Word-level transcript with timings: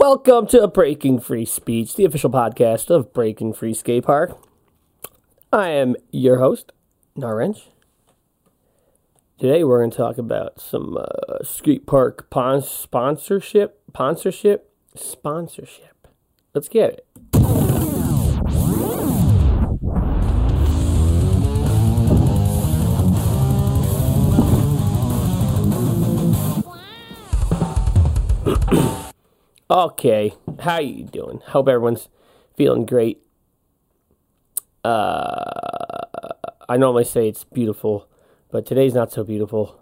Welcome 0.00 0.46
to 0.50 0.68
Breaking 0.68 1.18
Free 1.18 1.44
Speech, 1.44 1.96
the 1.96 2.04
official 2.04 2.30
podcast 2.30 2.88
of 2.88 3.12
Breaking 3.12 3.52
Free 3.52 3.74
Skate 3.74 4.04
Park. 4.04 4.38
I 5.52 5.70
am 5.70 5.96
your 6.12 6.38
host, 6.38 6.70
Narench. 7.18 7.62
Today 9.40 9.64
we're 9.64 9.80
going 9.80 9.90
to 9.90 9.96
talk 9.96 10.16
about 10.16 10.60
some 10.60 10.96
uh, 10.96 11.42
skate 11.42 11.84
park 11.84 12.30
pon- 12.30 12.62
sponsorship, 12.62 13.82
sponsorship, 13.92 14.70
sponsorship. 14.94 16.06
Let's 16.54 16.68
get 16.68 16.90
it. 16.92 17.04
Okay, 29.70 30.32
how 30.60 30.78
you 30.78 31.04
doing? 31.04 31.42
Hope 31.48 31.68
everyone's 31.68 32.08
feeling 32.56 32.86
great. 32.86 33.20
Uh, 34.82 35.44
I 36.66 36.78
normally 36.78 37.04
say 37.04 37.28
it's 37.28 37.44
beautiful, 37.44 38.08
but 38.50 38.64
today's 38.64 38.94
not 38.94 39.12
so 39.12 39.24
beautiful. 39.24 39.78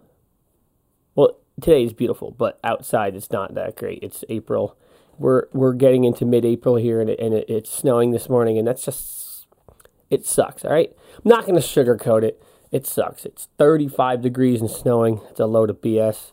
Well, 1.15 1.39
today 1.61 1.85
is 1.85 1.93
beautiful, 1.93 2.33
but 2.33 2.59
outside 2.65 3.15
it's 3.15 3.30
not 3.30 3.55
that 3.55 3.77
great. 3.77 4.01
It's 4.03 4.25
April. 4.29 4.77
We're 5.19 5.45
we're 5.53 5.73
getting 5.73 6.03
into 6.03 6.25
mid-April 6.25 6.75
here, 6.77 7.01
and, 7.01 7.09
it, 7.09 7.21
and 7.21 7.33
it, 7.33 7.49
it's 7.49 7.71
snowing 7.71 8.11
this 8.11 8.29
morning, 8.29 8.59
and 8.59 8.66
that's 8.66 8.85
just 8.85 9.47
it 10.11 10.27
sucks. 10.27 10.65
All 10.65 10.73
right, 10.73 10.93
I'm 11.15 11.29
not 11.29 11.47
to 11.47 11.53
sugarcoat 11.55 12.25
it. 12.25 12.43
It 12.73 12.89
sucks. 12.89 13.25
It's 13.25 13.47
35 13.57 14.21
degrees 14.21 14.61
and 14.61 14.69
snowing. 14.69 15.21
It's 15.30 15.39
a 15.39 15.47
load 15.47 15.71
of 15.71 15.80
BS. 15.80 16.33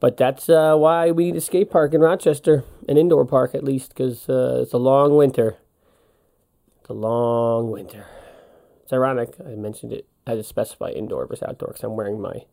But 0.00 0.16
that's 0.16 0.48
uh, 0.48 0.76
why 0.76 1.10
we 1.10 1.26
need 1.26 1.36
a 1.36 1.40
skate 1.40 1.70
park 1.70 1.92
in 1.92 2.00
Rochester, 2.00 2.64
an 2.88 2.96
indoor 2.96 3.24
park 3.24 3.54
at 3.54 3.64
least, 3.64 3.90
because 3.90 4.28
uh, 4.28 4.60
it's 4.62 4.72
a 4.72 4.78
long 4.78 5.16
winter. 5.16 5.56
It's 6.80 6.90
a 6.90 6.94
long 6.94 7.70
winter. 7.70 8.06
It's 8.82 8.92
ironic 8.92 9.34
I 9.44 9.50
mentioned 9.50 9.92
it. 9.92 10.06
I 10.26 10.30
had 10.30 10.36
to 10.36 10.44
specify 10.44 10.90
indoor 10.90 11.26
versus 11.26 11.42
outdoor 11.42 11.68
because 11.68 11.82
I'm 11.82 11.96
wearing 11.96 12.20
my 12.20 12.44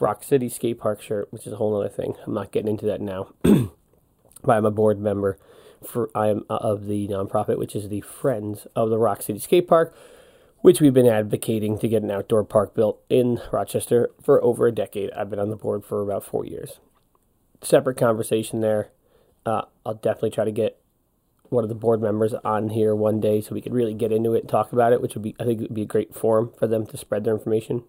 Rock 0.00 0.22
City 0.22 0.48
skate 0.48 0.78
park 0.78 1.00
shirt, 1.00 1.32
which 1.32 1.46
is 1.46 1.52
a 1.52 1.56
whole 1.56 1.74
other 1.80 1.88
thing. 1.88 2.14
I'm 2.26 2.34
not 2.34 2.52
getting 2.52 2.68
into 2.68 2.86
that 2.86 3.00
now. 3.00 3.28
but 3.42 4.56
I'm 4.56 4.64
a 4.64 4.70
board 4.70 4.98
member 4.98 5.38
for 5.84 6.10
I 6.14 6.28
am 6.28 6.44
uh, 6.50 6.56
of 6.56 6.86
the 6.86 7.08
nonprofit, 7.08 7.58
which 7.58 7.76
is 7.76 7.88
the 7.88 8.00
Friends 8.00 8.66
of 8.74 8.90
the 8.90 8.98
Rock 8.98 9.22
City 9.22 9.38
Skate 9.38 9.68
Park, 9.68 9.96
which 10.66 10.80
we've 10.80 10.94
been 10.94 11.06
advocating 11.06 11.78
to 11.78 11.86
get 11.86 12.02
an 12.02 12.10
outdoor 12.10 12.42
park 12.42 12.74
built 12.74 13.00
in 13.08 13.40
Rochester 13.52 14.10
for 14.20 14.42
over 14.42 14.66
a 14.66 14.72
decade. 14.72 15.12
I've 15.12 15.30
been 15.30 15.38
on 15.38 15.48
the 15.48 15.54
board 15.54 15.84
for 15.84 16.02
about 16.02 16.24
four 16.24 16.44
years. 16.44 16.80
Separate 17.62 17.96
conversation 17.96 18.62
there. 18.62 18.90
Uh, 19.46 19.62
I'll 19.84 19.94
definitely 19.94 20.30
try 20.30 20.44
to 20.44 20.50
get 20.50 20.76
one 21.50 21.62
of 21.62 21.68
the 21.68 21.76
board 21.76 22.02
members 22.02 22.34
on 22.44 22.70
here 22.70 22.96
one 22.96 23.20
day 23.20 23.40
so 23.40 23.54
we 23.54 23.60
could 23.60 23.74
really 23.74 23.94
get 23.94 24.10
into 24.10 24.34
it 24.34 24.40
and 24.40 24.48
talk 24.48 24.72
about 24.72 24.92
it, 24.92 25.00
which 25.00 25.14
would 25.14 25.22
be 25.22 25.36
I 25.38 25.44
think 25.44 25.60
would 25.60 25.72
be 25.72 25.82
a 25.82 25.86
great 25.86 26.16
forum 26.16 26.50
for 26.58 26.66
them 26.66 26.84
to 26.86 26.96
spread 26.96 27.22
their 27.22 27.34
information. 27.34 27.84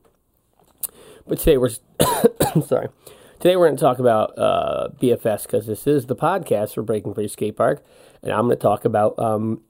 But 1.26 1.40
today 1.40 1.58
we're 1.58 1.70
sorry. 2.64 2.90
Today 3.40 3.56
we're 3.56 3.70
going 3.70 3.78
to 3.78 3.82
talk 3.82 3.98
about 3.98 4.38
uh, 4.38 4.90
BFS 5.02 5.48
because 5.48 5.66
this 5.66 5.88
is 5.88 6.06
the 6.06 6.16
podcast 6.16 6.76
for 6.76 6.84
Breaking 6.84 7.16
Free 7.16 7.28
Skate 7.28 7.58
Park, 7.58 7.84
and 8.22 8.32
I'm 8.32 8.46
going 8.46 8.56
to 8.56 8.62
talk 8.62 8.86
about 8.86 9.18
um, 9.18 9.62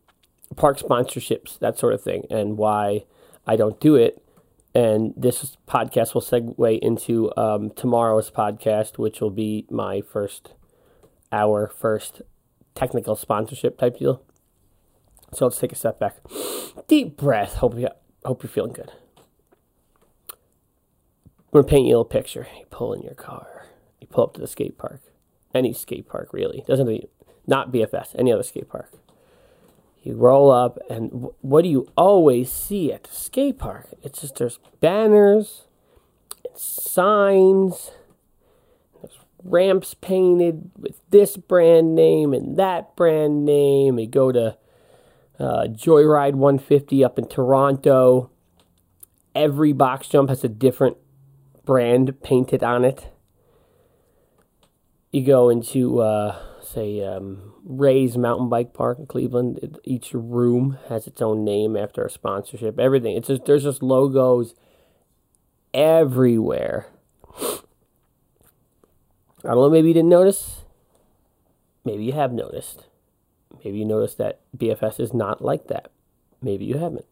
park 0.56 0.80
sponsorships, 0.80 1.60
that 1.60 1.78
sort 1.78 1.94
of 1.94 2.02
thing, 2.02 2.26
and 2.30 2.58
why 2.58 3.06
I 3.46 3.56
don't 3.56 3.80
do 3.80 3.96
it. 3.96 4.24
And 4.74 5.14
this 5.18 5.58
podcast 5.68 6.14
will 6.14 6.22
segue 6.22 6.80
into 6.80 7.36
um, 7.36 7.72
tomorrow's 7.72 8.30
podcast, 8.30 8.98
which 8.98 9.22
will 9.22 9.32
be 9.32 9.66
my 9.70 10.02
first, 10.02 10.54
our 11.32 11.68
first 11.68 12.22
technical 12.76 13.16
sponsorship 13.16 13.78
type 13.80 13.98
deal. 13.98 14.22
So 15.34 15.46
let's 15.46 15.58
take 15.60 15.72
a 15.72 15.76
step 15.76 16.00
back. 16.00 16.18
Deep 16.88 17.18
breath. 17.18 17.56
Hope 17.56 17.78
you 17.78 17.90
hope 18.24 18.44
you're 18.44 18.50
feeling 18.50 18.74
good. 18.74 18.92
I'm 20.30 21.62
gonna 21.62 21.64
paint 21.64 21.88
you 21.88 21.96
a 21.96 21.98
little 21.98 22.06
picture. 22.06 22.48
You 22.58 22.66
pull 22.70 22.94
in 22.94 23.02
your 23.02 23.16
car. 23.16 23.66
You 24.00 24.08
pull 24.08 24.26
up 24.26 24.34
to 24.36 24.42
the 24.42 24.48
skate 24.48 24.78
park. 24.78 25.02
Any 25.54 25.74
skate 25.74 26.08
park, 26.08 26.30
really. 26.32 26.64
Doesn't 26.68 26.88
be 26.88 27.08
not 27.48 27.72
BFS. 27.72 28.16
Any 28.18 28.32
other 28.32 28.44
skate 28.44 28.70
park. 28.70 28.92
You 30.08 30.16
roll 30.16 30.50
up, 30.50 30.80
and 30.90 31.12
w- 31.12 31.34
what 31.42 31.64
do 31.64 31.68
you 31.68 31.92
always 31.98 32.50
see 32.50 32.94
at 32.94 33.04
the 33.04 33.14
skate 33.14 33.60
park? 33.60 33.90
It's 34.02 34.22
just 34.22 34.38
there's 34.38 34.58
banners, 34.80 35.66
it's 36.46 36.64
signs, 36.64 37.92
there's 39.02 39.18
ramps 39.44 39.96
painted 39.96 40.72
with 40.78 41.02
this 41.10 41.36
brand 41.36 41.94
name 41.94 42.34
and 42.34 42.56
that 42.56 42.96
brand 42.96 43.44
name. 43.44 44.00
You 44.00 44.08
go 44.08 44.32
to 44.32 44.58
uh, 45.40 45.68
Joyride 45.68 46.36
150 46.36 47.04
up 47.04 47.20
in 47.20 47.28
Toronto. 47.28 48.32
Every 49.36 49.74
box 49.74 50.08
jump 50.08 50.30
has 50.30 50.42
a 50.42 50.48
different 50.48 50.96
brand 51.66 52.24
painted 52.24 52.64
on 52.64 52.86
it. 52.86 53.10
You 55.12 55.26
go 55.26 55.50
into 55.50 56.00
uh, 56.00 56.40
say 56.68 57.04
um, 57.04 57.54
Ray's 57.64 58.18
Mountain 58.18 58.50
Bike 58.50 58.74
Park 58.74 59.00
in 59.00 59.08
Cleveland. 59.08 59.60
It, 59.62 59.78
each 59.84 60.14
room 60.14 60.78
has 60.90 61.08
its 61.08 61.22
own 61.22 61.44
name 61.44 61.76
after 61.76 62.04
a 62.04 62.10
sponsorship. 62.10 62.80
Everything. 62.80 63.16
It's 63.16 63.28
just 63.28 63.46
there's 63.46 63.64
just 63.64 63.84
logos 63.84 64.54
everywhere. 65.74 66.88
I 67.40 67.62
don't 69.44 69.56
know. 69.56 69.70
Maybe 69.70 69.90
you 69.90 69.94
didn't 69.94 70.10
notice. 70.10 70.64
Maybe 71.86 72.04
you 72.04 72.14
have 72.14 72.34
noticed. 72.34 72.86
Maybe 73.64 73.80
you 73.80 73.86
noticed 73.86 74.18
that 74.18 74.42
BFS 74.56 75.00
is 75.00 75.14
not 75.14 75.42
like 75.42 75.68
that. 75.68 75.92
Maybe 76.42 76.66
you 76.66 76.78
haven't. 76.78 77.06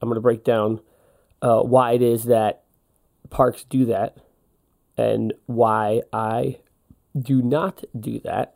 I'm 0.00 0.08
going 0.08 0.16
to 0.16 0.20
break 0.20 0.44
down 0.44 0.80
uh, 1.42 1.62
why 1.62 1.92
it 1.92 2.02
is 2.02 2.24
that 2.24 2.62
parks 3.30 3.64
do 3.64 3.86
that 3.86 4.18
and 4.96 5.32
why 5.46 6.02
I 6.12 6.58
do 7.18 7.42
not 7.42 7.84
do 7.98 8.18
that, 8.20 8.54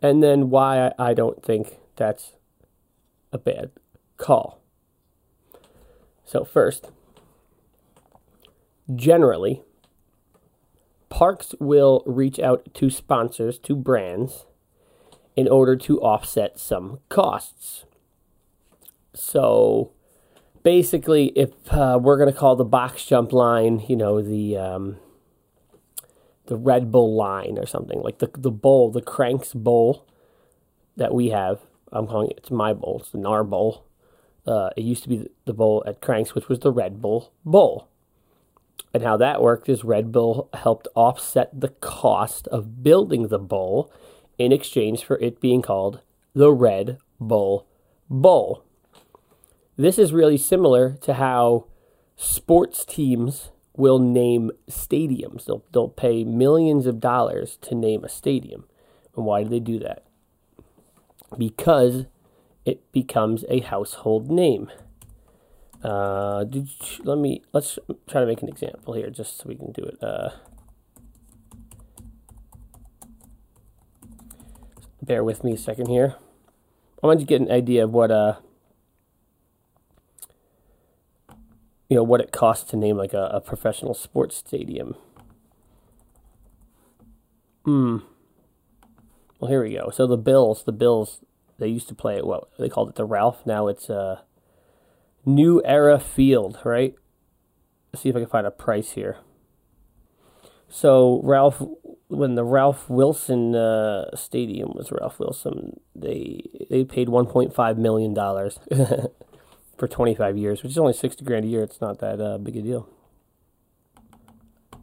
and 0.00 0.22
then 0.22 0.50
why 0.50 0.92
I 0.98 1.14
don't 1.14 1.42
think 1.42 1.78
that's 1.96 2.32
a 3.32 3.38
bad 3.38 3.70
call. 4.16 4.60
So, 6.24 6.44
first, 6.44 6.90
generally, 8.94 9.62
parks 11.08 11.54
will 11.60 12.02
reach 12.06 12.38
out 12.38 12.72
to 12.74 12.90
sponsors, 12.90 13.58
to 13.60 13.74
brands, 13.74 14.46
in 15.36 15.48
order 15.48 15.76
to 15.76 16.00
offset 16.00 16.58
some 16.58 17.00
costs. 17.08 17.84
So, 19.14 19.92
basically, 20.62 21.26
if 21.36 21.50
uh, 21.70 21.98
we're 22.00 22.16
going 22.18 22.32
to 22.32 22.38
call 22.38 22.56
the 22.56 22.64
box 22.64 23.04
jump 23.04 23.32
line, 23.32 23.84
you 23.88 23.96
know, 23.96 24.20
the. 24.20 24.56
Um, 24.56 24.96
the 26.46 26.56
Red 26.56 26.90
Bull 26.90 27.16
line 27.16 27.58
or 27.58 27.66
something 27.66 28.00
like 28.00 28.18
the 28.18 28.30
the 28.36 28.50
bowl, 28.50 28.90
the 28.90 29.02
Cranks 29.02 29.54
bowl 29.54 30.06
that 30.96 31.14
we 31.14 31.30
have. 31.30 31.60
I'm 31.92 32.06
calling 32.06 32.30
it. 32.30 32.38
It's 32.38 32.50
my 32.50 32.72
bowl. 32.72 32.98
It's 33.00 33.10
the 33.10 33.18
Nar 33.18 33.44
bowl. 33.44 33.86
Uh, 34.46 34.70
it 34.76 34.82
used 34.82 35.02
to 35.04 35.08
be 35.08 35.28
the 35.44 35.52
bowl 35.52 35.84
at 35.86 36.00
Cranks, 36.00 36.34
which 36.34 36.48
was 36.48 36.60
the 36.60 36.72
Red 36.72 37.00
Bull 37.00 37.32
bowl. 37.44 37.88
And 38.92 39.02
how 39.02 39.16
that 39.18 39.40
worked 39.40 39.68
is 39.68 39.84
Red 39.84 40.10
Bull 40.10 40.48
helped 40.52 40.88
offset 40.94 41.48
the 41.58 41.68
cost 41.68 42.48
of 42.48 42.82
building 42.82 43.28
the 43.28 43.38
bowl 43.38 43.92
in 44.38 44.52
exchange 44.52 45.04
for 45.04 45.18
it 45.18 45.40
being 45.40 45.62
called 45.62 46.00
the 46.34 46.52
Red 46.52 46.98
Bull 47.20 47.66
Bowl. 48.10 48.64
This 49.76 49.98
is 49.98 50.12
really 50.12 50.36
similar 50.36 50.94
to 51.02 51.14
how 51.14 51.66
sports 52.16 52.84
teams 52.84 53.51
will 53.76 53.98
name 53.98 54.50
stadiums. 54.68 55.46
They'll, 55.46 55.64
they'll 55.72 55.88
pay 55.88 56.24
millions 56.24 56.86
of 56.86 57.00
dollars 57.00 57.58
to 57.62 57.74
name 57.74 58.04
a 58.04 58.08
stadium. 58.08 58.64
And 59.16 59.24
why 59.24 59.42
do 59.42 59.48
they 59.48 59.60
do 59.60 59.78
that? 59.78 60.04
Because 61.36 62.06
it 62.64 62.90
becomes 62.92 63.44
a 63.48 63.60
household 63.60 64.30
name. 64.30 64.70
Uh, 65.82 66.44
let 67.02 67.18
me 67.18 67.42
let's 67.52 67.78
try 68.08 68.20
to 68.20 68.26
make 68.26 68.40
an 68.40 68.48
example 68.48 68.94
here, 68.94 69.10
just 69.10 69.38
so 69.38 69.48
we 69.48 69.56
can 69.56 69.72
do 69.72 69.82
it. 69.82 70.00
Uh, 70.00 70.30
bear 75.02 75.24
with 75.24 75.42
me 75.42 75.54
a 75.54 75.58
second 75.58 75.88
here. 75.88 76.14
I 77.02 77.08
want 77.08 77.18
you 77.18 77.26
to 77.26 77.28
get 77.28 77.40
an 77.40 77.50
idea 77.50 77.82
of 77.82 77.90
what 77.90 78.12
uh 78.12 78.36
you 81.92 81.96
know 81.96 82.02
what 82.02 82.22
it 82.22 82.32
costs 82.32 82.70
to 82.70 82.76
name 82.78 82.96
like 82.96 83.12
a, 83.12 83.24
a 83.34 83.40
professional 83.42 83.92
sports 83.92 84.38
stadium. 84.38 84.94
Hmm. 87.66 87.98
Well, 89.38 89.50
here 89.50 89.62
we 89.62 89.74
go. 89.74 89.90
So 89.90 90.06
the 90.06 90.16
Bills, 90.16 90.64
the 90.64 90.72
Bills, 90.72 91.22
they 91.58 91.68
used 91.68 91.88
to 91.88 91.94
play 91.94 92.16
at 92.16 92.26
what 92.26 92.48
they 92.58 92.70
called 92.70 92.88
it 92.88 92.94
the 92.94 93.04
Ralph. 93.04 93.44
Now 93.44 93.68
it's 93.68 93.90
a 93.90 93.94
uh, 93.94 94.20
New 95.26 95.60
Era 95.66 96.00
Field, 96.00 96.60
right? 96.64 96.94
Let's 97.92 98.04
see 98.04 98.08
if 98.08 98.16
I 98.16 98.20
can 98.20 98.28
find 98.30 98.46
a 98.46 98.50
price 98.50 98.92
here. 98.92 99.18
So 100.70 101.20
Ralph 101.22 101.62
when 102.08 102.36
the 102.36 102.44
Ralph 102.44 102.88
Wilson 102.88 103.54
uh, 103.54 104.16
Stadium 104.16 104.72
was 104.74 104.90
Ralph 104.90 105.18
Wilson, 105.18 105.78
they 105.94 106.42
they 106.70 106.84
paid 106.84 107.08
1.5 107.08 107.76
million 107.76 108.14
dollars 108.14 108.58
for 109.76 109.88
25 109.88 110.36
years, 110.36 110.62
which 110.62 110.72
is 110.72 110.78
only 110.78 110.92
60 110.92 111.24
grand 111.24 111.44
a 111.44 111.48
year. 111.48 111.62
It's 111.62 111.80
not 111.80 111.98
that 112.00 112.20
uh, 112.20 112.38
big 112.38 112.56
a 112.56 112.62
deal. 112.62 112.88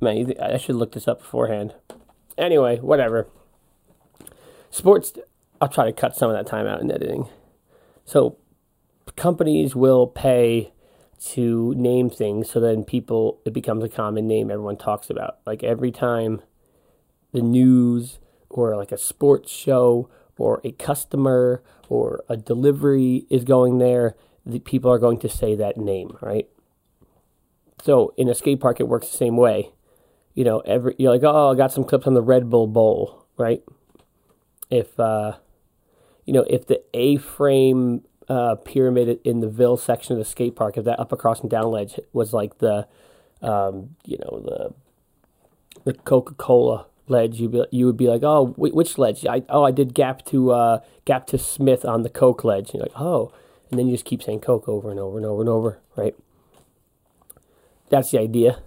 Man, 0.01 0.33
I 0.41 0.57
should 0.57 0.75
look 0.75 0.93
this 0.93 1.07
up 1.07 1.19
beforehand. 1.19 1.73
Anyway, 2.37 2.77
whatever. 2.77 3.27
Sports. 4.69 5.13
I'll 5.61 5.67
try 5.67 5.85
to 5.85 5.91
cut 5.91 6.15
some 6.15 6.29
of 6.29 6.37
that 6.37 6.49
time 6.49 6.67
out 6.67 6.81
in 6.81 6.89
editing. 6.89 7.27
So, 8.05 8.37
companies 9.15 9.75
will 9.75 10.07
pay 10.07 10.71
to 11.19 11.73
name 11.75 12.09
things 12.09 12.49
so 12.49 12.59
then 12.61 12.85
people 12.85 13.41
it 13.43 13.51
becomes 13.51 13.83
a 13.83 13.89
common 13.89 14.25
name 14.25 14.49
everyone 14.49 14.77
talks 14.77 15.09
about 15.09 15.39
like 15.45 15.63
every 15.63 15.91
time 15.91 16.41
the 17.33 17.41
news 17.41 18.19
or 18.49 18.77
like 18.77 18.93
a 18.93 18.97
sports 18.97 19.51
show 19.51 20.09
or 20.37 20.61
a 20.63 20.71
customer 20.71 21.61
or 21.89 22.23
a 22.29 22.37
delivery 22.37 23.25
is 23.29 23.43
going 23.43 23.79
there 23.79 24.15
the 24.45 24.59
people 24.59 24.91
are 24.91 24.99
going 24.99 25.19
to 25.19 25.29
say 25.29 25.55
that 25.55 25.77
name 25.77 26.17
right 26.21 26.47
so 27.83 28.13
in 28.17 28.27
a 28.29 28.35
skate 28.35 28.59
park 28.59 28.79
it 28.79 28.87
works 28.87 29.09
the 29.09 29.17
same 29.17 29.37
way 29.37 29.71
you 30.33 30.43
know 30.43 30.59
every 30.61 30.95
you're 30.97 31.11
like 31.11 31.23
oh 31.23 31.51
i 31.51 31.55
got 31.55 31.71
some 31.71 31.83
clips 31.83 32.07
on 32.07 32.13
the 32.13 32.21
red 32.21 32.49
bull 32.49 32.67
bowl 32.67 33.25
right 33.37 33.63
if 34.69 34.99
uh 34.99 35.33
you 36.25 36.33
know 36.33 36.45
if 36.49 36.67
the 36.67 36.81
a 36.93 37.17
frame 37.17 38.03
uh, 38.29 38.55
pyramid 38.55 39.19
in 39.23 39.39
the 39.39 39.49
Ville 39.49 39.77
section 39.77 40.13
of 40.13 40.19
the 40.19 40.25
skate 40.25 40.55
park, 40.55 40.77
if 40.77 40.85
that 40.85 40.99
up 40.99 41.11
across 41.11 41.41
and 41.41 41.49
down 41.49 41.71
ledge 41.71 41.99
was 42.13 42.31
like 42.31 42.59
the, 42.59 42.87
um, 43.41 43.95
you 44.05 44.17
know, 44.19 44.39
the 44.45 44.73
the 45.85 45.93
Coca 45.93 46.33
Cola 46.35 46.85
ledge, 47.07 47.39
you 47.39 47.49
be, 47.49 47.65
you 47.71 47.85
would 47.87 47.97
be 47.97 48.07
like, 48.07 48.21
oh, 48.23 48.53
which 48.57 48.97
ledge? 48.97 49.25
I 49.25 49.43
oh, 49.49 49.63
I 49.63 49.71
did 49.71 49.93
gap 49.93 50.23
to 50.25 50.51
uh, 50.51 50.79
gap 51.05 51.25
to 51.27 51.37
Smith 51.37 51.83
on 51.83 52.03
the 52.03 52.09
Coke 52.09 52.43
ledge. 52.43 52.69
And 52.69 52.75
you're 52.75 52.83
like, 52.83 52.99
oh, 52.99 53.33
and 53.69 53.79
then 53.79 53.87
you 53.87 53.93
just 53.93 54.05
keep 54.05 54.23
saying 54.23 54.41
Coke 54.41 54.67
over 54.67 54.89
and 54.89 54.99
over 54.99 55.17
and 55.17 55.25
over 55.25 55.41
and 55.41 55.49
over, 55.49 55.79
right? 55.95 56.15
That's 57.89 58.11
the 58.11 58.19
idea. 58.19 58.61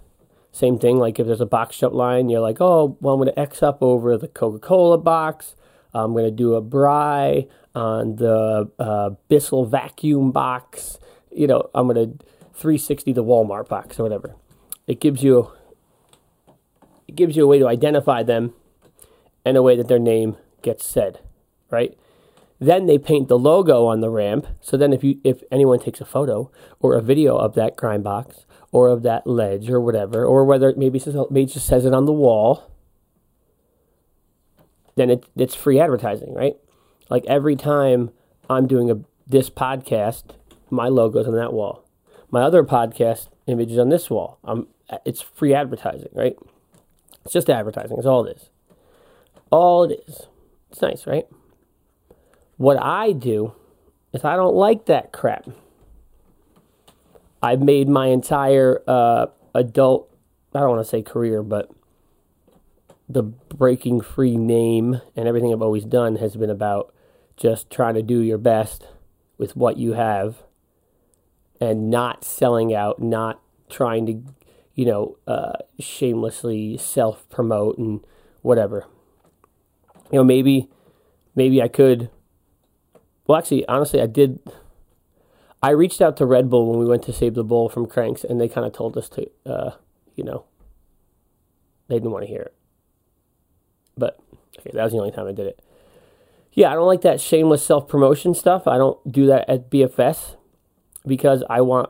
Same 0.51 0.77
thing, 0.77 0.97
like 0.97 1.19
if 1.19 1.25
there's 1.25 1.41
a 1.41 1.45
box 1.45 1.79
jump 1.79 1.93
line, 1.93 2.29
you're 2.29 2.41
like, 2.41 2.57
oh, 2.61 2.97
well, 3.01 3.15
I'm 3.15 3.19
going 3.19 3.33
to 3.33 3.39
X 3.39 3.63
up 3.63 3.81
over 3.81 4.17
the 4.17 4.27
Coca 4.27 4.59
Cola 4.59 4.97
box. 4.97 5.55
I'm 5.93 6.13
going 6.13 6.25
to 6.25 6.31
do 6.31 6.53
a 6.55 6.61
Bry 6.61 7.47
on 7.73 8.17
the 8.17 8.69
uh, 8.77 9.11
Bissell 9.29 9.65
vacuum 9.65 10.31
box. 10.31 10.99
You 11.31 11.47
know, 11.47 11.69
I'm 11.73 11.87
going 11.87 12.17
to 12.17 12.25
360 12.53 13.13
the 13.13 13.23
Walmart 13.23 13.67
box 13.67 13.99
or 13.99 14.03
whatever. 14.03 14.35
It 14.85 14.99
gives 14.99 15.23
you 15.23 15.51
it 17.07 17.15
gives 17.15 17.35
you 17.35 17.43
a 17.43 17.47
way 17.47 17.59
to 17.59 17.67
identify 17.67 18.23
them 18.23 18.53
and 19.45 19.57
a 19.57 19.61
way 19.61 19.75
that 19.75 19.87
their 19.87 19.99
name 19.99 20.37
gets 20.61 20.85
said, 20.85 21.19
right? 21.69 21.97
Then 22.59 22.85
they 22.85 22.97
paint 22.97 23.27
the 23.27 23.37
logo 23.37 23.85
on 23.85 24.01
the 24.01 24.09
ramp. 24.09 24.47
So 24.61 24.77
then 24.77 24.93
if 24.93 25.03
you 25.03 25.19
if 25.23 25.43
anyone 25.51 25.79
takes 25.79 26.01
a 26.01 26.05
photo 26.05 26.51
or 26.79 26.95
a 26.95 27.01
video 27.01 27.35
of 27.35 27.55
that 27.55 27.75
grind 27.75 28.03
box 28.03 28.45
or 28.71 28.87
of 28.87 29.03
that 29.03 29.27
ledge 29.27 29.69
or 29.69 29.79
whatever, 29.79 30.25
or 30.25 30.45
whether 30.45 30.73
maybe 30.75 30.99
says, 30.99 31.15
maybe 31.29 31.51
just 31.51 31.67
says 31.67 31.85
it 31.85 31.93
on 31.93 32.05
the 32.05 32.13
wall, 32.13 32.71
then 34.95 35.09
it, 35.09 35.25
it's 35.35 35.55
free 35.55 35.79
advertising, 35.79 36.33
right? 36.33 36.55
Like 37.09 37.25
every 37.25 37.55
time 37.55 38.11
I'm 38.49 38.67
doing 38.67 38.89
a 38.89 38.99
this 39.27 39.49
podcast, 39.49 40.35
my 40.69 40.87
logo's 40.87 41.27
on 41.27 41.35
that 41.35 41.53
wall. 41.53 41.85
My 42.29 42.41
other 42.41 42.63
podcast 42.63 43.27
image 43.47 43.71
is 43.71 43.77
on 43.77 43.89
this 43.89 44.09
wall. 44.09 44.39
I'm, 44.43 44.67
it's 45.05 45.21
free 45.21 45.53
advertising, 45.53 46.09
right? 46.13 46.35
It's 47.23 47.33
just 47.33 47.49
advertising. 47.49 47.97
It's 47.97 48.07
all 48.07 48.25
it 48.25 48.37
is. 48.37 48.49
All 49.51 49.83
it 49.83 50.03
is. 50.07 50.27
It's 50.71 50.81
nice, 50.81 51.05
right? 51.05 51.25
What 52.57 52.81
I 52.81 53.11
do 53.11 53.53
is 54.13 54.23
I 54.23 54.35
don't 54.35 54.55
like 54.55 54.85
that 54.85 55.11
crap. 55.11 55.47
I've 57.41 57.61
made 57.61 57.89
my 57.89 58.07
entire 58.07 58.81
uh, 58.87 59.27
adult, 59.53 60.09
I 60.53 60.59
don't 60.59 60.69
want 60.69 60.85
to 60.85 60.89
say 60.89 61.01
career, 61.01 61.43
but 61.43 61.69
the 63.09 63.23
breaking 63.23 64.01
free 64.01 64.37
name 64.37 65.01
and 65.15 65.27
everything 65.27 65.51
I've 65.51 65.61
always 65.61 65.83
done 65.83 66.15
has 66.17 66.35
been 66.35 66.49
about 66.49 66.93
just 67.35 67.69
trying 67.69 67.95
to 67.95 68.01
do 68.01 68.19
your 68.19 68.37
best 68.37 68.87
with 69.37 69.55
what 69.55 69.77
you 69.77 69.93
have 69.93 70.37
and 71.59 71.89
not 71.89 72.23
selling 72.23 72.73
out, 72.73 73.01
not 73.01 73.41
trying 73.69 74.05
to, 74.05 74.21
you 74.73 74.85
know, 74.85 75.17
uh, 75.27 75.53
shamelessly 75.79 76.77
self 76.77 77.27
promote 77.29 77.77
and 77.77 78.01
whatever. 78.41 78.85
You 80.11 80.19
know, 80.19 80.23
maybe, 80.23 80.69
maybe 81.35 81.61
I 81.61 81.67
could. 81.67 82.09
Well, 83.27 83.37
actually, 83.37 83.67
honestly, 83.67 84.01
I 84.01 84.07
did. 84.07 84.39
I 85.61 85.69
reached 85.69 86.01
out 86.01 86.17
to 86.17 86.25
Red 86.25 86.49
Bull 86.49 86.69
when 86.69 86.79
we 86.79 86.85
went 86.85 87.03
to 87.03 87.13
Save 87.13 87.35
the 87.35 87.43
Bull 87.43 87.69
from 87.69 87.85
Cranks, 87.85 88.23
and 88.23 88.39
they 88.39 88.49
kind 88.49 88.67
of 88.67 88.73
told 88.73 88.97
us 88.97 89.07
to, 89.09 89.29
uh, 89.45 89.71
you 90.15 90.23
know, 90.23 90.45
they 91.87 91.95
didn't 91.95 92.11
want 92.11 92.23
to 92.23 92.29
hear 92.29 92.41
it. 92.41 92.53
But 93.97 94.19
okay, 94.59 94.71
that 94.73 94.83
was 94.83 94.91
the 94.91 94.99
only 94.99 95.11
time 95.11 95.27
I 95.27 95.31
did 95.31 95.47
it 95.47 95.63
yeah, 96.53 96.71
I 96.71 96.75
don't 96.75 96.87
like 96.87 97.01
that 97.01 97.19
shameless 97.19 97.65
self 97.65 97.87
promotion 97.87 98.33
stuff. 98.33 98.67
I 98.67 98.77
don't 98.77 99.11
do 99.11 99.25
that 99.27 99.49
at 99.49 99.69
BFS 99.69 100.35
because 101.05 101.43
I 101.49 101.61
want, 101.61 101.89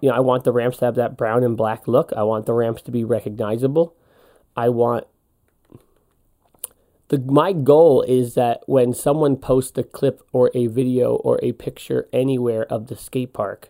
you 0.00 0.08
know, 0.08 0.14
I 0.14 0.20
want 0.20 0.44
the 0.44 0.52
ramps 0.52 0.78
to 0.78 0.84
have 0.84 0.94
that 0.94 1.16
brown 1.16 1.42
and 1.42 1.56
black 1.56 1.88
look. 1.88 2.12
I 2.16 2.22
want 2.22 2.46
the 2.46 2.54
ramps 2.54 2.82
to 2.82 2.90
be 2.90 3.04
recognizable. 3.04 3.94
I 4.56 4.68
want 4.68 5.06
the 7.12 7.18
my 7.18 7.52
goal 7.52 8.00
is 8.00 8.34
that 8.34 8.62
when 8.64 8.94
someone 8.94 9.36
posts 9.36 9.76
a 9.76 9.82
clip 9.82 10.22
or 10.32 10.50
a 10.54 10.66
video 10.68 11.16
or 11.16 11.38
a 11.42 11.52
picture 11.52 12.08
anywhere 12.10 12.64
of 12.64 12.86
the 12.86 12.96
skate 12.96 13.34
park, 13.34 13.68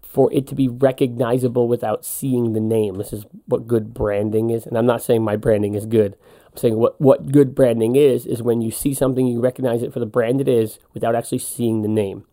for 0.00 0.32
it 0.32 0.46
to 0.46 0.54
be 0.54 0.66
recognizable 0.66 1.68
without 1.68 2.06
seeing 2.06 2.54
the 2.54 2.60
name. 2.60 2.94
This 2.94 3.12
is 3.12 3.26
what 3.46 3.66
good 3.66 3.92
branding 3.92 4.48
is, 4.48 4.66
and 4.66 4.78
I'm 4.78 4.86
not 4.86 5.02
saying 5.02 5.22
my 5.22 5.36
branding 5.36 5.74
is 5.74 5.84
good. 5.84 6.16
I'm 6.50 6.56
saying 6.56 6.76
what, 6.76 6.98
what 6.98 7.32
good 7.32 7.54
branding 7.54 7.96
is, 7.96 8.24
is 8.24 8.42
when 8.42 8.62
you 8.62 8.70
see 8.70 8.94
something, 8.94 9.26
you 9.26 9.38
recognize 9.40 9.82
it 9.82 9.92
for 9.92 10.00
the 10.00 10.06
brand 10.06 10.40
it 10.40 10.48
is 10.48 10.78
without 10.94 11.14
actually 11.14 11.38
seeing 11.38 11.82
the 11.82 11.88
name. 11.88 12.24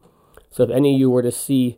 So 0.49 0.63
if 0.63 0.69
any 0.69 0.93
of 0.93 0.99
you 0.99 1.09
were 1.09 1.23
to 1.23 1.31
see 1.31 1.77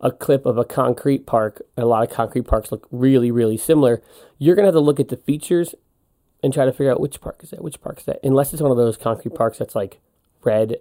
a 0.00 0.10
clip 0.10 0.46
of 0.46 0.56
a 0.56 0.64
concrete 0.64 1.26
park, 1.26 1.60
a 1.76 1.84
lot 1.84 2.02
of 2.02 2.14
concrete 2.14 2.46
parks 2.46 2.72
look 2.72 2.88
really, 2.90 3.30
really 3.30 3.58
similar, 3.58 4.02
you're 4.38 4.54
going 4.54 4.64
to 4.64 4.68
have 4.68 4.74
to 4.74 4.80
look 4.80 5.00
at 5.00 5.08
the 5.08 5.16
features 5.18 5.74
and 6.42 6.52
try 6.52 6.64
to 6.64 6.72
figure 6.72 6.92
out 6.92 7.00
which 7.00 7.20
park 7.20 7.40
is 7.42 7.50
that, 7.50 7.62
which 7.62 7.80
park 7.80 7.98
is 7.98 8.04
that. 8.04 8.20
Unless 8.22 8.52
it's 8.52 8.62
one 8.62 8.70
of 8.70 8.76
those 8.76 8.96
concrete 8.96 9.34
parks 9.34 9.58
that's 9.58 9.74
like 9.74 10.00
red 10.44 10.76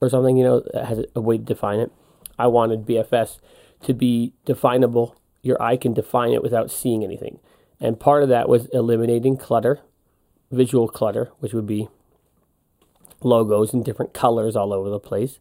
or 0.00 0.08
something, 0.08 0.36
you 0.36 0.44
know, 0.44 0.62
that 0.72 0.86
has 0.86 1.04
a 1.14 1.20
way 1.20 1.38
to 1.38 1.44
define 1.44 1.80
it. 1.80 1.92
I 2.38 2.46
wanted 2.46 2.86
BFS 2.86 3.38
to 3.82 3.92
be 3.92 4.32
definable. 4.44 5.16
Your 5.42 5.60
eye 5.62 5.76
can 5.76 5.92
define 5.92 6.32
it 6.32 6.42
without 6.42 6.70
seeing 6.70 7.04
anything. 7.04 7.38
And 7.80 8.00
part 8.00 8.22
of 8.22 8.28
that 8.28 8.48
was 8.48 8.66
eliminating 8.66 9.36
clutter 9.36 9.80
visual 10.50 10.88
clutter, 10.88 11.30
which 11.40 11.52
would 11.52 11.66
be 11.66 11.88
logos 13.22 13.74
in 13.74 13.82
different 13.82 14.14
colors 14.14 14.56
all 14.56 14.72
over 14.72 14.88
the 14.88 15.00
place. 15.00 15.38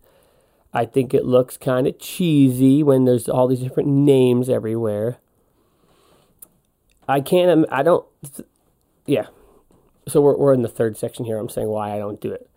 I 0.73 0.85
think 0.85 1.13
it 1.13 1.25
looks 1.25 1.57
kind 1.57 1.87
of 1.87 1.97
cheesy 1.99 2.83
when 2.83 3.05
there's 3.05 3.29
all 3.29 3.47
these 3.47 3.61
different 3.61 3.89
names 3.89 4.49
everywhere. 4.49 5.17
I 7.07 7.21
can't, 7.21 7.65
I 7.71 7.83
don't, 7.83 8.05
yeah. 9.05 9.27
So 10.07 10.21
we're, 10.21 10.37
we're 10.37 10.53
in 10.53 10.61
the 10.61 10.67
third 10.67 10.97
section 10.97 11.25
here. 11.25 11.37
I'm 11.37 11.49
saying 11.49 11.67
why 11.67 11.93
I 11.93 11.97
don't 11.97 12.21
do 12.21 12.31
it. 12.31 12.49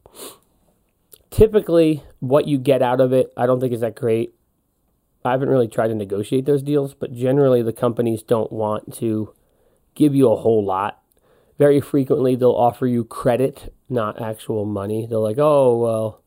Typically, 1.31 2.03
what 2.21 2.47
you 2.47 2.59
get 2.59 2.83
out 2.83 3.01
of 3.01 3.13
it, 3.13 3.33
I 3.37 3.47
don't 3.47 3.61
think 3.61 3.73
is 3.73 3.81
that 3.81 3.95
great. 3.95 4.35
I 5.25 5.33
haven't 5.33 5.49
really 5.49 5.69
tried 5.69 5.89
to 5.89 5.95
negotiate 5.95 6.47
those 6.47 6.63
deals, 6.63 6.95
but 6.95 7.13
generally 7.13 7.63
the 7.63 7.73
companies 7.73 8.23
don't 8.23 8.51
want 8.51 8.95
to 8.97 9.35
give 9.95 10.15
you 10.15 10.31
a 10.31 10.37
whole 10.37 10.65
lot 10.65 11.01
very 11.61 11.79
frequently 11.79 12.37
they'll 12.37 12.53
offer 12.53 12.87
you 12.87 13.05
credit, 13.05 13.71
not 13.91 14.21
actual 14.21 14.65
money. 14.65 15.07
They're 15.07 15.19
like, 15.19 15.37
oh, 15.39 15.77
well, 15.77 16.23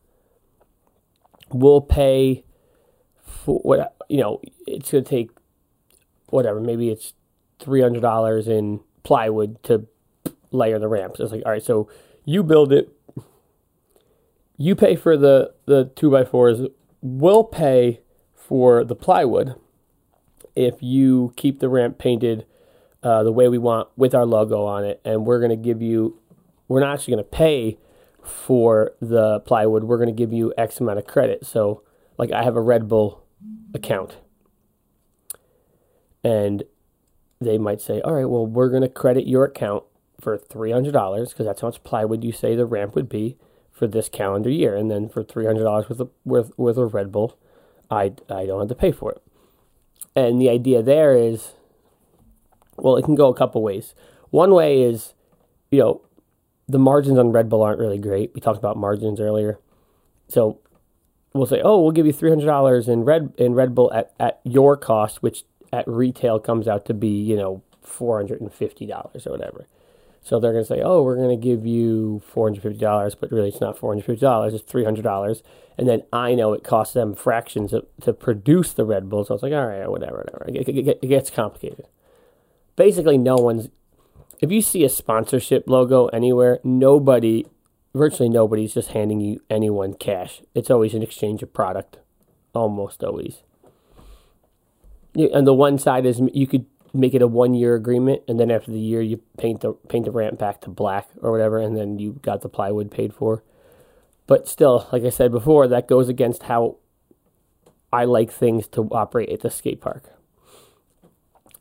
we'll 1.50 1.80
pay 1.80 2.44
for 3.26 3.58
what, 3.58 3.96
you 4.08 4.20
know, 4.20 4.40
it's 4.68 4.92
going 4.92 5.02
to 5.02 5.10
take 5.10 5.30
whatever, 6.26 6.60
maybe 6.60 6.88
it's 6.88 7.14
$300 7.58 8.46
in 8.46 8.78
plywood 9.02 9.60
to 9.64 9.88
layer 10.54 10.78
the 10.78 10.88
ramps. 10.88 11.20
It's 11.20 11.32
like, 11.32 11.42
all 11.44 11.52
right, 11.52 11.62
so 11.62 11.88
you 12.24 12.42
build 12.42 12.72
it, 12.72 12.96
you 14.56 14.74
pay 14.74 14.96
for 14.96 15.16
the, 15.16 15.52
the 15.66 15.90
two 15.96 16.10
by 16.10 16.24
fours, 16.24 16.60
we'll 17.02 17.44
pay 17.44 18.00
for 18.34 18.84
the 18.84 18.94
plywood 18.94 19.54
if 20.54 20.82
you 20.82 21.32
keep 21.36 21.60
the 21.60 21.68
ramp 21.68 21.98
painted 21.98 22.46
uh, 23.02 23.22
the 23.22 23.32
way 23.32 23.48
we 23.48 23.58
want 23.58 23.88
with 23.96 24.14
our 24.14 24.24
logo 24.24 24.64
on 24.64 24.84
it, 24.84 25.00
and 25.04 25.26
we're 25.26 25.38
going 25.38 25.50
to 25.50 25.56
give 25.56 25.82
you. 25.82 26.18
We're 26.68 26.80
not 26.80 26.94
actually 26.94 27.14
going 27.14 27.24
to 27.24 27.30
pay 27.30 27.78
for 28.22 28.92
the 29.00 29.40
plywood. 29.40 29.84
We're 29.84 29.98
going 29.98 30.08
to 30.08 30.14
give 30.14 30.32
you 30.32 30.54
X 30.56 30.80
amount 30.80 30.98
of 30.98 31.06
credit. 31.06 31.44
So, 31.44 31.82
like, 32.16 32.32
I 32.32 32.42
have 32.42 32.56
a 32.56 32.62
Red 32.62 32.88
Bull 32.88 33.22
account, 33.74 34.16
and 36.22 36.62
they 37.40 37.58
might 37.58 37.82
say, 37.82 38.00
"All 38.00 38.14
right, 38.14 38.24
well, 38.24 38.46
we're 38.46 38.70
going 38.70 38.82
to 38.82 38.88
credit 38.88 39.26
your 39.26 39.44
account 39.44 39.84
for 40.24 40.38
$300 40.38 41.28
because 41.28 41.46
that's 41.46 41.60
how 41.60 41.68
much 41.68 41.84
plywood 41.84 42.24
you 42.24 42.32
say 42.32 42.56
the 42.56 42.66
ramp 42.66 42.94
would 42.94 43.08
be 43.08 43.36
for 43.70 43.86
this 43.86 44.08
calendar 44.08 44.50
year. 44.50 44.74
And 44.74 44.90
then 44.90 45.08
for 45.08 45.22
$300 45.22 45.88
with 45.88 46.00
a, 46.00 46.08
worth, 46.24 46.50
worth 46.56 46.78
of 46.78 46.94
Red 46.94 47.12
Bull, 47.12 47.38
I, 47.90 48.14
I 48.28 48.46
don't 48.46 48.60
have 48.60 48.68
to 48.68 48.74
pay 48.74 48.90
for 48.90 49.12
it. 49.12 49.22
And 50.16 50.40
the 50.40 50.48
idea 50.48 50.82
there 50.82 51.14
is, 51.14 51.52
well, 52.76 52.96
it 52.96 53.04
can 53.04 53.14
go 53.14 53.28
a 53.28 53.36
couple 53.36 53.62
ways. 53.62 53.94
One 54.30 54.52
way 54.52 54.82
is, 54.82 55.12
you 55.70 55.80
know, 55.80 56.00
the 56.66 56.78
margins 56.78 57.18
on 57.18 57.30
Red 57.32 57.48
Bull 57.48 57.62
aren't 57.62 57.78
really 57.78 57.98
great. 57.98 58.32
We 58.34 58.40
talked 58.40 58.58
about 58.58 58.76
margins 58.76 59.20
earlier. 59.20 59.58
So 60.28 60.60
we'll 61.34 61.46
say, 61.46 61.60
oh, 61.62 61.82
we'll 61.82 61.92
give 61.92 62.06
you 62.06 62.14
$300 62.14 62.88
in 62.88 63.04
Red, 63.04 63.34
in 63.36 63.54
Red 63.54 63.74
Bull 63.74 63.92
at, 63.92 64.14
at 64.18 64.40
your 64.44 64.76
cost, 64.76 65.22
which 65.22 65.44
at 65.72 65.86
retail 65.86 66.38
comes 66.38 66.66
out 66.66 66.86
to 66.86 66.94
be, 66.94 67.08
you 67.08 67.36
know, 67.36 67.62
$450 67.86 69.26
or 69.26 69.30
whatever. 69.30 69.66
So 70.24 70.40
they're 70.40 70.52
going 70.52 70.64
to 70.64 70.68
say, 70.68 70.80
oh, 70.82 71.02
we're 71.02 71.16
going 71.16 71.38
to 71.38 71.42
give 71.42 71.66
you 71.66 72.22
$450, 72.34 73.16
but 73.20 73.30
really 73.30 73.50
it's 73.50 73.60
not 73.60 73.78
$450, 73.78 74.54
it's 74.54 74.72
$300. 74.72 75.42
And 75.76 75.86
then 75.86 76.02
I 76.14 76.34
know 76.34 76.54
it 76.54 76.64
costs 76.64 76.94
them 76.94 77.14
fractions 77.14 77.72
to, 77.72 77.86
to 78.00 78.14
produce 78.14 78.72
the 78.72 78.86
Red 78.86 79.10
Bull. 79.10 79.26
So 79.26 79.34
it's 79.34 79.42
like, 79.42 79.52
all 79.52 79.66
right, 79.66 79.86
whatever, 79.86 80.24
whatever. 80.24 80.46
It, 80.48 80.66
it, 80.66 80.98
it 81.02 81.08
gets 81.08 81.28
complicated. 81.28 81.86
Basically, 82.74 83.18
no 83.18 83.36
one's, 83.36 83.68
if 84.40 84.50
you 84.50 84.62
see 84.62 84.82
a 84.82 84.88
sponsorship 84.88 85.68
logo 85.68 86.06
anywhere, 86.06 86.58
nobody, 86.64 87.44
virtually 87.92 88.30
nobody's 88.30 88.72
just 88.72 88.92
handing 88.92 89.20
you 89.20 89.42
anyone 89.50 89.92
cash. 89.92 90.40
It's 90.54 90.70
always 90.70 90.94
an 90.94 91.02
exchange 91.02 91.42
of 91.42 91.52
product, 91.52 91.98
almost 92.54 93.04
always. 93.04 93.42
And 95.14 95.46
the 95.46 95.54
one 95.54 95.78
side 95.78 96.06
is 96.06 96.20
you 96.32 96.46
could 96.46 96.64
make 96.94 97.14
it 97.14 97.22
a 97.22 97.26
one 97.26 97.54
year 97.54 97.74
agreement, 97.74 98.22
and 98.28 98.38
then 98.38 98.50
after 98.50 98.70
the 98.70 98.78
year 98.78 99.02
you 99.02 99.20
paint 99.36 99.60
the 99.60 99.72
paint 99.88 100.04
the 100.04 100.10
ramp 100.10 100.38
back 100.38 100.60
to 100.62 100.70
black 100.70 101.08
or 101.20 101.30
whatever, 101.30 101.58
and 101.58 101.76
then 101.76 101.98
you 101.98 102.18
got 102.22 102.40
the 102.40 102.48
plywood 102.48 102.90
paid 102.90 103.12
for. 103.12 103.42
But 104.26 104.48
still, 104.48 104.88
like 104.92 105.04
I 105.04 105.10
said 105.10 105.30
before, 105.30 105.68
that 105.68 105.88
goes 105.88 106.08
against 106.08 106.44
how 106.44 106.76
I 107.92 108.04
like 108.04 108.32
things 108.32 108.66
to 108.68 108.88
operate 108.90 109.28
at 109.28 109.40
the 109.40 109.50
skate 109.50 109.80
park. 109.80 110.10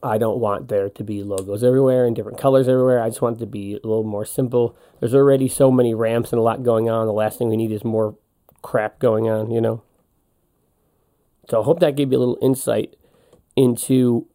I 0.02 0.18
don't 0.18 0.40
want 0.40 0.68
there 0.68 0.90
to 0.90 1.04
be 1.04 1.24
logos 1.24 1.64
everywhere 1.64 2.06
and 2.06 2.16
different 2.16 2.38
colors 2.38 2.68
everywhere. 2.68 3.02
I 3.02 3.10
just 3.10 3.22
want 3.22 3.38
it 3.38 3.40
to 3.40 3.46
be 3.46 3.74
a 3.74 3.88
little 3.88 4.04
more 4.04 4.26
simple. 4.26 4.76
There's 5.00 5.16
already 5.16 5.48
so 5.48 5.72
many 5.72 5.94
ramps 5.94 6.34
and 6.34 6.40
a 6.40 6.44
lot 6.44 6.64
going 6.64 6.90
on. 6.90 7.08
The 7.08 7.14
last 7.14 7.38
thing 7.38 7.48
we 7.50 7.56
need 7.56 7.72
is 7.72 7.86
more 7.86 8.18
crap 8.62 9.00
going 9.00 9.30
on, 9.30 9.50
you 9.50 9.62
know? 9.62 9.82
So 11.50 11.62
I 11.62 11.64
hope 11.64 11.80
that 11.80 11.96
gave 11.96 12.12
you 12.12 12.18
a 12.18 12.20
little 12.20 12.38
insight 12.42 12.96
into 13.56 14.28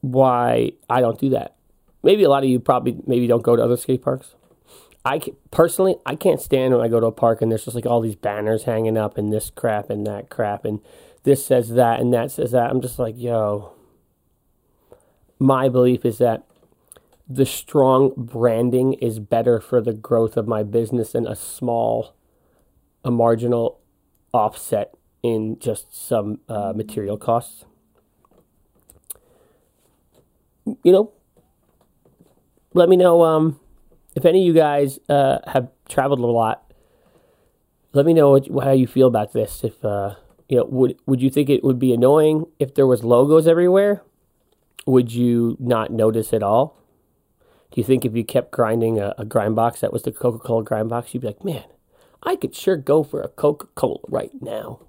why 0.00 0.72
I 0.88 1.00
don't 1.00 1.18
do 1.18 1.30
that. 1.30 1.56
Maybe 2.02 2.22
a 2.22 2.30
lot 2.30 2.44
of 2.44 2.50
you 2.50 2.60
probably 2.60 2.98
maybe 3.06 3.26
don't 3.26 3.42
go 3.42 3.56
to 3.56 3.62
other 3.62 3.76
skate 3.76 4.02
parks. 4.02 4.34
I 5.04 5.20
personally 5.50 5.96
I 6.06 6.16
can't 6.16 6.40
stand 6.40 6.74
when 6.74 6.84
I 6.84 6.88
go 6.88 7.00
to 7.00 7.06
a 7.06 7.12
park 7.12 7.42
and 7.42 7.50
there's 7.50 7.64
just 7.64 7.74
like 7.74 7.86
all 7.86 8.00
these 8.00 8.14
banners 8.14 8.64
hanging 8.64 8.96
up 8.96 9.18
and 9.18 9.32
this 9.32 9.50
crap 9.50 9.90
and 9.90 10.06
that 10.06 10.28
crap 10.28 10.64
and 10.64 10.80
this 11.24 11.44
says 11.44 11.70
that 11.70 12.00
and 12.00 12.12
that 12.12 12.30
says 12.30 12.52
that. 12.52 12.70
I'm 12.70 12.80
just 12.80 12.98
like, 12.98 13.14
yo. 13.16 13.72
My 15.40 15.68
belief 15.68 16.04
is 16.04 16.18
that 16.18 16.44
the 17.28 17.46
strong 17.46 18.12
branding 18.16 18.94
is 18.94 19.18
better 19.18 19.60
for 19.60 19.80
the 19.80 19.92
growth 19.92 20.36
of 20.36 20.48
my 20.48 20.62
business 20.62 21.12
than 21.12 21.26
a 21.26 21.36
small, 21.36 22.14
a 23.04 23.10
marginal 23.10 23.78
offset 24.32 24.94
in 25.22 25.58
just 25.58 25.94
some 25.94 26.40
uh, 26.48 26.72
material 26.74 27.16
costs 27.16 27.64
you 30.82 30.92
know, 30.92 31.12
let 32.74 32.88
me 32.88 32.96
know 32.96 33.24
um, 33.24 33.60
if 34.14 34.24
any 34.24 34.40
of 34.40 34.46
you 34.46 34.52
guys 34.52 34.98
uh, 35.08 35.38
have 35.46 35.68
traveled 35.88 36.20
a 36.20 36.26
lot. 36.26 36.64
Let 37.92 38.04
me 38.04 38.12
know 38.12 38.32
what, 38.32 38.64
how 38.64 38.72
you 38.72 38.86
feel 38.86 39.06
about 39.06 39.32
this. 39.32 39.64
If 39.64 39.84
uh, 39.84 40.16
you 40.48 40.58
know, 40.58 40.64
would 40.64 40.96
would 41.06 41.22
you 41.22 41.30
think 41.30 41.48
it 41.48 41.64
would 41.64 41.78
be 41.78 41.92
annoying 41.92 42.46
if 42.58 42.74
there 42.74 42.86
was 42.86 43.04
logos 43.04 43.46
everywhere? 43.46 44.02
Would 44.86 45.12
you 45.12 45.56
not 45.58 45.90
notice 45.90 46.32
at 46.32 46.42
all? 46.42 46.78
Do 47.70 47.80
you 47.80 47.84
think 47.84 48.04
if 48.04 48.16
you 48.16 48.24
kept 48.24 48.50
grinding 48.50 48.98
a, 48.98 49.14
a 49.18 49.24
grind 49.24 49.56
box 49.56 49.80
that 49.80 49.92
was 49.92 50.02
the 50.02 50.12
Coca 50.12 50.38
Cola 50.38 50.64
grind 50.64 50.88
box, 50.88 51.12
you'd 51.12 51.20
be 51.20 51.26
like, 51.26 51.44
man, 51.44 51.64
I 52.22 52.36
could 52.36 52.54
sure 52.54 52.76
go 52.76 53.02
for 53.02 53.20
a 53.20 53.28
Coca 53.28 53.66
Cola 53.74 54.00
right 54.08 54.30
now? 54.40 54.80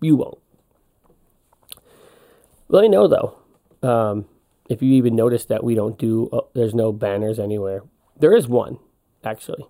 You 0.00 0.16
won't. 0.16 0.38
Let 2.70 2.82
me 2.82 2.88
know 2.88 3.08
though. 3.08 3.36
Um, 3.82 4.26
if 4.68 4.80
you 4.80 4.92
even 4.92 5.16
notice 5.16 5.44
that 5.46 5.64
we 5.64 5.74
don't 5.74 5.98
do, 5.98 6.28
uh, 6.32 6.42
there's 6.54 6.74
no 6.74 6.92
banners 6.92 7.40
anywhere. 7.40 7.82
There 8.16 8.34
is 8.34 8.46
one, 8.46 8.78
actually. 9.24 9.66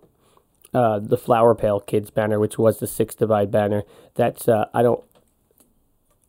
Uh, 0.75 0.99
the 0.99 1.17
Flower 1.17 1.55
Pail 1.55 1.81
Kids 1.81 2.11
banner, 2.11 2.39
which 2.39 2.59
was 2.59 2.79
the 2.79 2.87
Six 2.87 3.15
Divide 3.15 3.51
banner. 3.51 3.85
That's 4.15 4.47
uh, 4.47 4.67
I 4.75 4.83
don't, 4.83 5.03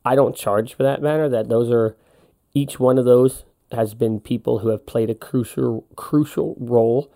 I 0.06 0.16
don't 0.16 0.36
charge 0.36 0.74
for 0.74 0.84
that 0.84 1.02
banner. 1.02 1.28
That 1.28 1.50
those 1.50 1.70
are, 1.70 1.98
each 2.54 2.80
one 2.80 2.98
of 2.98 3.04
those 3.04 3.44
has 3.74 3.94
been 3.94 4.22
people 4.22 4.60
who 4.60 4.70
have 4.70 4.86
played 4.86 5.10
a 5.10 5.16
crucial 5.16 5.86
crucial 5.98 6.56
role 6.58 7.12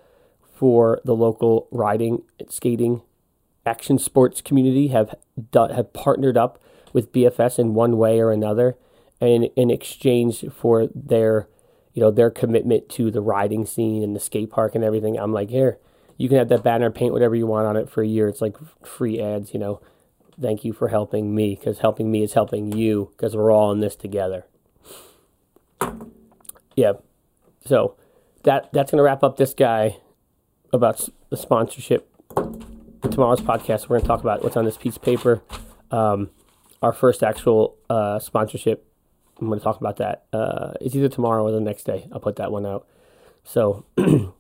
for 0.54 1.00
the 1.06 1.16
local 1.16 1.70
riding, 1.72 2.24
skating, 2.50 3.02
action 3.66 3.98
sports 4.00 4.42
community. 4.42 4.90
Have 4.90 5.16
have 5.54 5.94
partnered 5.94 6.36
up 6.36 6.62
with 6.92 7.14
BFS 7.14 7.58
in 7.58 7.74
one 7.74 7.98
way 7.98 8.20
or 8.20 8.32
another 8.32 8.76
in, 9.22 9.44
in 9.56 9.70
exchange 9.70 10.46
for 10.52 10.88
their 10.94 11.48
you 11.94 12.02
know 12.02 12.12
their 12.12 12.30
commitment 12.30 12.90
to 12.90 13.10
the 13.10 13.22
riding 13.22 13.66
scene 13.66 14.04
and 14.04 14.16
the 14.16 14.20
skate 14.20 14.50
park 14.50 14.76
and 14.76 14.84
everything 14.84 15.18
i'm 15.18 15.32
like 15.32 15.50
here 15.50 15.80
you 16.18 16.30
can 16.30 16.38
have 16.38 16.50
that 16.50 16.64
banner 16.64 16.92
paint 16.92 17.14
whatever 17.14 17.36
you 17.36 17.48
want 17.48 17.68
on 17.68 17.78
it 17.78 17.90
for 17.90 18.02
a 18.02 18.08
year. 18.08 18.28
It's 18.28 18.42
like 18.42 18.56
free 18.86 19.22
ads 19.22 19.54
you 19.54 19.60
know. 19.60 19.82
Thank 20.40 20.66
you 20.66 20.74
for 20.74 20.90
helping 20.90 21.34
me 21.34 21.56
because 21.56 21.80
helping 21.80 22.12
me 22.12 22.22
is 22.22 22.34
helping 22.34 22.74
you 22.74 23.12
because 23.12 23.36
we're 23.36 23.52
all 23.52 23.72
in 23.72 23.80
this 23.80 23.96
together. 23.96 24.46
Yeah. 26.76 26.94
So 27.66 27.96
that 28.44 28.70
that's 28.74 28.92
going 28.92 28.98
to 28.98 29.04
wrap 29.04 29.24
up 29.24 29.38
this 29.38 29.54
guy 29.54 29.98
about 30.74 31.08
the 31.30 31.38
sponsorship. 31.38 32.10
Tomorrow's 33.02 33.42
podcast 33.42 33.88
we're 33.88 34.00
going 34.00 34.02
to 34.02 34.08
talk 34.08 34.20
about 34.20 34.44
what's 34.44 34.58
on 34.58 34.66
this 34.66 34.78
piece 34.78 34.98
of 34.98 35.02
paper. 35.02 35.42
Um, 35.90 36.32
our 36.82 36.92
first 36.92 37.24
actual 37.24 37.78
uh, 37.90 38.20
sponsorship 38.20 38.86
I'm 39.40 39.48
going 39.48 39.60
to 39.60 39.64
talk 39.64 39.80
about 39.80 39.98
that. 39.98 40.26
Uh, 40.32 40.74
it's 40.80 40.96
either 40.96 41.10
tomorrow 41.10 41.44
or 41.44 41.52
the 41.52 41.60
next 41.60 41.84
day. 41.84 42.08
I'll 42.12 42.20
put 42.20 42.38
that 42.38 42.52
one 42.52 42.66
out. 42.66 42.88
So, 43.44 43.86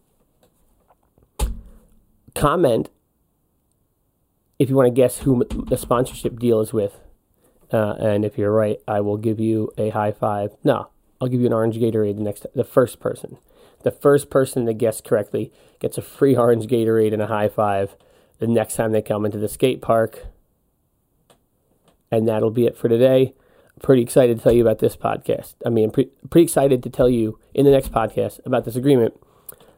comment 2.35 2.89
if 4.57 4.69
you 4.69 4.75
want 4.75 4.87
to 4.87 4.93
guess 4.93 5.19
who 5.19 5.43
the 5.67 5.77
sponsorship 5.77 6.39
deal 6.39 6.61
is 6.61 6.71
with. 6.71 6.99
Uh, 7.71 7.95
and 7.99 8.23
if 8.23 8.37
you're 8.37 8.51
right, 8.51 8.77
I 8.87 9.01
will 9.01 9.17
give 9.17 9.39
you 9.39 9.71
a 9.77 9.89
high 9.89 10.11
five. 10.11 10.51
No, 10.63 10.89
I'll 11.19 11.27
give 11.27 11.41
you 11.41 11.47
an 11.47 11.53
orange 11.53 11.77
Gatorade 11.77 12.15
the 12.15 12.23
next 12.23 12.45
the 12.55 12.63
first 12.63 12.99
person. 12.99 13.37
The 13.83 13.91
first 13.91 14.29
person 14.29 14.65
to 14.65 14.73
guess 14.73 15.01
correctly 15.01 15.51
gets 15.79 15.97
a 15.97 16.01
free 16.01 16.35
orange 16.37 16.67
Gatorade 16.67 17.13
and 17.13 17.21
a 17.21 17.27
high 17.27 17.49
five 17.49 17.95
the 18.39 18.47
next 18.47 18.75
time 18.75 18.91
they 18.91 19.01
come 19.01 19.25
into 19.25 19.39
the 19.39 19.47
skate 19.49 19.81
park. 19.81 20.25
And 22.11 22.27
that'll 22.27 22.51
be 22.51 22.65
it 22.65 22.77
for 22.77 22.87
today 22.87 23.33
pretty 23.82 24.01
excited 24.01 24.38
to 24.38 24.44
tell 24.44 24.51
you 24.51 24.62
about 24.62 24.79
this 24.79 24.96
podcast. 24.96 25.55
I 25.65 25.70
mean, 25.70 25.86
I'm 25.86 25.91
pre- 25.91 26.12
pretty 26.29 26.46
excited 26.46 26.84
to 26.84 26.89
tell 26.89 27.10
you 27.10 27.39
in 27.53 27.65
the 27.65 27.72
next 27.72 27.91
podcast 27.91 28.39
about 28.46 28.65
this 28.65 28.75
agreement. 28.75 29.13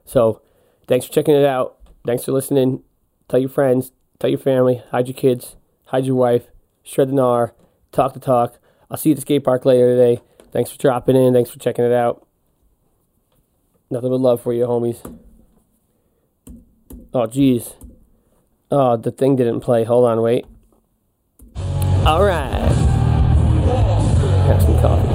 So, 0.05 0.41
thanks 0.87 1.05
for 1.05 1.13
checking 1.13 1.35
it 1.35 1.45
out. 1.45 1.77
Thanks 2.05 2.25
for 2.25 2.31
listening. 2.31 2.83
Tell 3.27 3.39
your 3.39 3.49
friends, 3.49 3.91
tell 4.19 4.29
your 4.29 4.39
family, 4.39 4.81
hide 4.91 5.07
your 5.07 5.15
kids, 5.15 5.57
hide 5.85 6.05
your 6.05 6.15
wife, 6.15 6.47
shred 6.83 7.09
the 7.09 7.13
gnar, 7.13 7.51
talk 7.91 8.13
the 8.13 8.19
talk. 8.19 8.59
I'll 8.89 8.97
see 8.97 9.09
you 9.09 9.13
at 9.13 9.17
the 9.17 9.21
skate 9.21 9.43
park 9.43 9.65
later 9.65 9.87
today. 9.87 10.21
Thanks 10.51 10.71
for 10.71 10.77
dropping 10.77 11.17
in. 11.17 11.33
Thanks 11.33 11.49
for 11.49 11.59
checking 11.59 11.83
it 11.83 11.91
out. 11.91 12.25
Nothing 13.89 14.09
but 14.11 14.21
love 14.21 14.41
for 14.41 14.53
you, 14.53 14.65
homies. 14.65 15.19
Oh, 17.13 17.25
jeez. 17.27 17.75
Oh, 18.71 18.95
the 18.97 19.11
thing 19.11 19.35
didn't 19.35 19.61
play. 19.61 19.83
Hold 19.83 20.05
on, 20.05 20.21
wait. 20.21 20.45
All 22.05 22.23
right 22.23 22.76
have 24.47 24.61
some 24.61 24.79
coffee. 24.79 25.06